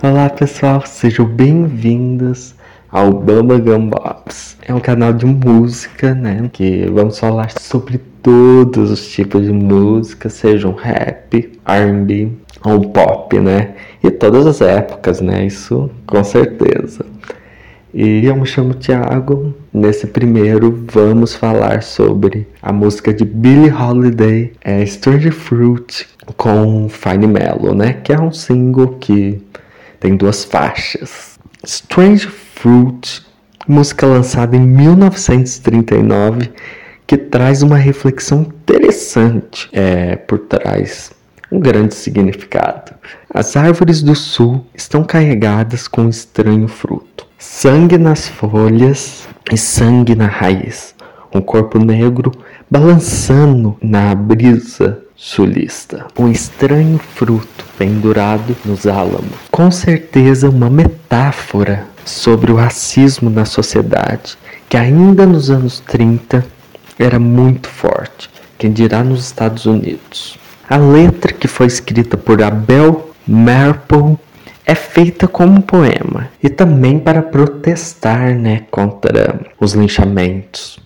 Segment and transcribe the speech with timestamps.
[0.00, 2.54] Olá pessoal, sejam bem-vindos
[2.88, 4.56] ao Bamba Gambobs.
[4.64, 6.48] É um canal de música, né?
[6.52, 12.28] Que vamos falar sobre todos os tipos de música, sejam rap, R&B
[12.64, 13.74] ou pop, né?
[14.00, 15.44] E todas as épocas, né?
[15.44, 17.04] Isso com certeza.
[17.92, 19.52] E eu me chamo Thiago.
[19.72, 26.06] Nesse primeiro vamos falar sobre a música de Billie Holiday, é Strange Fruit,
[26.36, 27.94] com Fine Mellow, né?
[27.94, 29.42] Que é um single que
[30.00, 31.38] tem duas faixas.
[31.64, 33.26] Strange Fruit,
[33.66, 36.50] música lançada em 1939,
[37.06, 41.10] que traz uma reflexão interessante é, por trás,
[41.50, 42.92] um grande significado.
[43.32, 47.26] As árvores do sul estão carregadas com estranho fruto.
[47.38, 50.94] Sangue nas folhas e sangue na raiz.
[51.34, 52.32] Um corpo negro
[52.70, 56.06] balançando na brisa sulista.
[56.16, 59.34] Um estranho fruto pendurado nos álamos.
[59.50, 64.38] Com certeza uma metáfora sobre o racismo na sociedade,
[64.68, 66.46] que ainda nos anos 30
[66.98, 70.38] era muito forte, quem dirá nos Estados Unidos.
[70.70, 74.16] A letra que foi escrita por Abel Marple
[74.64, 80.78] é feita como um poema e também para protestar né, contra os linchamentos,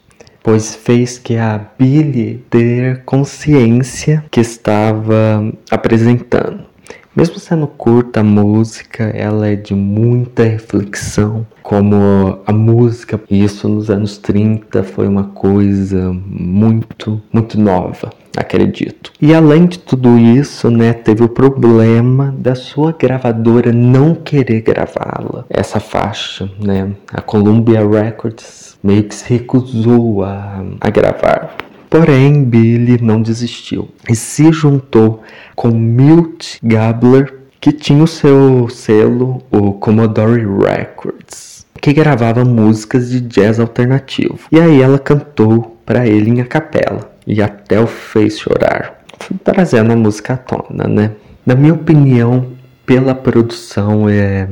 [0.42, 6.71] pois fez que a Billy ter consciência que estava apresentando.
[7.14, 13.90] Mesmo sendo curta a música, ela é de muita reflexão, como a música, isso nos
[13.90, 19.12] anos 30 foi uma coisa muito, muito nova, acredito.
[19.20, 25.44] E além de tudo isso, né, teve o problema da sua gravadora não querer gravá-la,
[25.50, 26.92] essa faixa, né?
[27.12, 31.56] A Columbia Records meio que se recusou a, a gravar.
[31.92, 35.22] Porém, Billy não desistiu e se juntou
[35.54, 43.20] com Milt Gabler, que tinha o seu selo, o Commodore Records, que gravava músicas de
[43.20, 44.38] jazz alternativo.
[44.50, 49.04] E aí ela cantou para ele em a capela e até o fez chorar,
[49.44, 51.10] trazendo a música à tona, né?
[51.44, 52.52] Na minha opinião,
[52.86, 54.48] pela produção é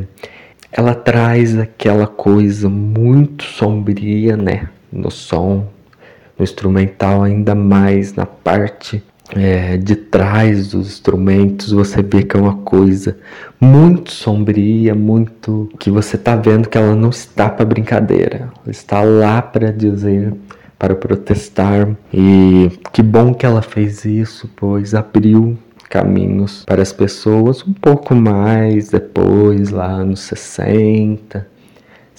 [0.71, 5.67] ela traz aquela coisa muito sombria, né, no som
[6.41, 9.03] no instrumental, ainda mais na parte
[9.33, 13.17] é, de trás dos instrumentos, você vê que é uma coisa
[13.61, 19.03] muito sombria, muito que você tá vendo que ela não está para brincadeira, ela está
[19.03, 20.35] lá para dizer,
[20.79, 21.89] para protestar.
[22.13, 25.57] E que bom que ela fez isso, pois abriu
[25.89, 31.47] caminhos para as pessoas um pouco mais depois, lá nos 60,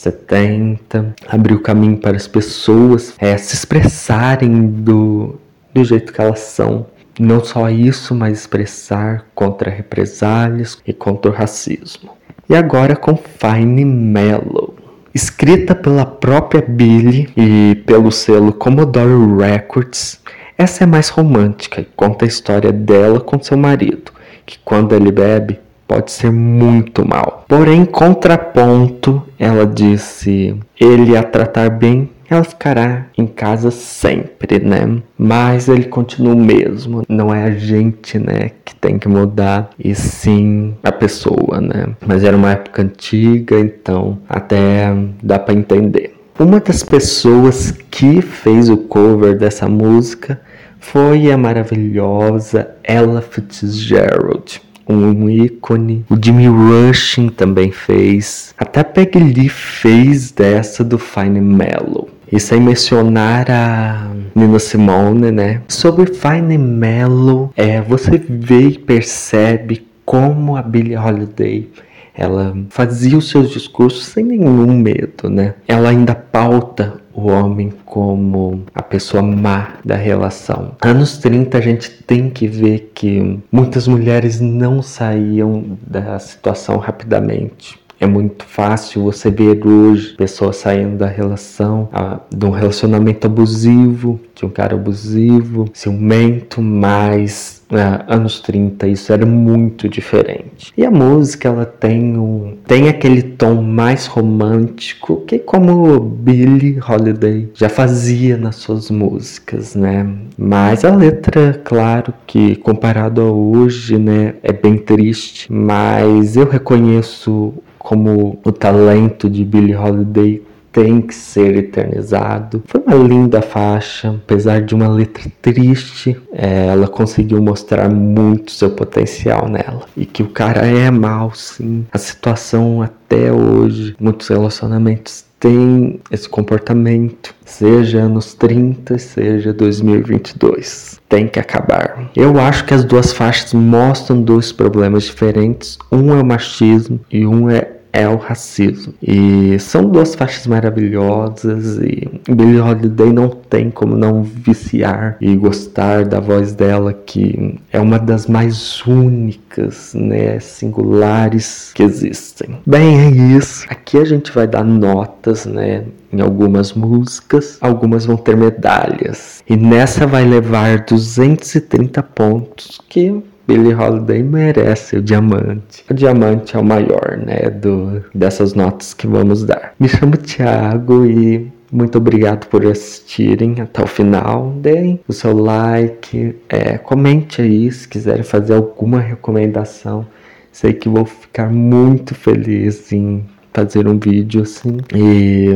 [0.01, 5.39] 70, abriu caminho para as pessoas é, se expressarem do,
[5.73, 6.87] do jeito que elas são.
[7.19, 12.11] Não só isso, mas expressar contra represálias e contra o racismo.
[12.49, 14.75] E agora com Fine Mellow.
[15.13, 20.19] Escrita pela própria Billy e pelo selo Commodore Records,
[20.57, 24.11] essa é mais romântica e conta a história dela com seu marido,
[24.45, 25.59] que quando ele bebe,
[25.91, 27.43] pode ser muito mal.
[27.49, 35.01] Porém, contraponto, ela disse: ele a tratar bem, ela ficará em casa sempre, né?
[35.17, 37.03] Mas ele continua o mesmo.
[37.09, 41.87] Não é a gente, né, que tem que mudar, e sim a pessoa, né?
[42.07, 46.15] Mas era uma época antiga, então até dá para entender.
[46.39, 50.39] Uma das pessoas que fez o cover dessa música
[50.79, 56.05] foi a maravilhosa Ella Fitzgerald um ícone.
[56.09, 58.53] O Jimmy Rushing também fez.
[58.57, 62.09] Até Peggy Lee fez dessa do Fine Mellow.
[62.31, 65.61] E sem mencionar a Nina Simone, né?
[65.67, 71.69] Sobre Fine Mellow, é, você vê e percebe como a Billie Holiday
[72.13, 75.55] ela fazia os seus discursos sem nenhum medo, né?
[75.67, 80.75] Ela ainda pauta o homem como a pessoa má da relação.
[80.81, 87.79] Anos 30 a gente tem que ver que muitas mulheres não saíam da situação rapidamente.
[88.01, 94.19] É muito fácil você ver hoje pessoas saindo da relação, a, de um relacionamento abusivo,
[94.33, 100.73] de um cara abusivo, ciumento, mas uh, anos 30 isso era muito diferente.
[100.75, 107.51] E a música ela tem um tem aquele tom mais romântico que como Billie Holiday
[107.53, 110.11] já fazia nas suas músicas, né?
[110.35, 117.53] Mas a letra, claro que comparado a hoje, né, é bem triste, mas eu reconheço
[117.83, 120.41] como o talento de Billie Holiday
[120.71, 122.63] tem que ser eternizado.
[122.65, 128.71] Foi uma linda faixa, apesar de uma letra triste, é, ela conseguiu mostrar muito seu
[128.71, 129.85] potencial nela.
[129.95, 131.85] E que o cara é mal, sim.
[131.91, 141.01] A situação até hoje, muitos relacionamentos têm esse comportamento, seja nos 30, seja 2022.
[141.09, 142.11] Tem que acabar.
[142.15, 145.77] Eu acho que as duas faixas mostram dois problemas diferentes.
[145.91, 148.93] Um é o machismo e um é é o racismo.
[149.01, 156.05] E são duas faixas maravilhosas e Billie Holiday não tem como não viciar e gostar
[156.05, 162.59] da voz dela, que é uma das mais únicas, né, singulares que existem.
[162.65, 163.65] Bem, é isso.
[163.69, 165.83] Aqui a gente vai dar notas, né,
[166.13, 169.43] em algumas músicas, algumas vão ter medalhas.
[169.47, 173.21] E nessa vai levar 230 pontos, que
[173.51, 175.83] Billie Holiday merece o diamante.
[175.89, 179.73] O diamante é o maior, né, do, dessas notas que vamos dar.
[179.77, 184.53] Me chamo Thiago e muito obrigado por assistirem até o final.
[184.61, 190.07] Deem o seu like, é, comente aí se quiserem fazer alguma recomendação.
[190.49, 194.77] Sei que vou ficar muito feliz em fazer um vídeo assim.
[194.95, 195.49] E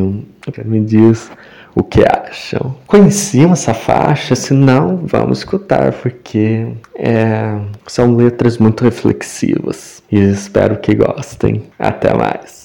[0.65, 1.31] me diz
[1.75, 2.73] o que acham.
[2.87, 4.33] Conheciam essa faixa?
[4.33, 10.01] Se não, vamos escutar, porque é, são letras muito reflexivas.
[10.09, 11.63] E espero que gostem.
[11.77, 12.53] Até mais.